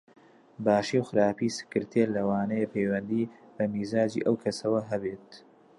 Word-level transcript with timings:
باشی 0.65 0.97
و 1.01 1.07
خراپی 1.09 1.47
سکرتێر 1.57 2.07
لەوانەیە 2.17 2.71
پەیوەندی 2.73 3.31
بە 3.55 3.63
میزاجی 3.73 4.23
ئەو 4.25 4.35
کەسەوە 4.43 4.81
هەبێت 4.91 5.29